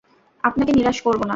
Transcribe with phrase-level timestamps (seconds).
[0.43, 1.29] আপনাকে নিরাশ করব না।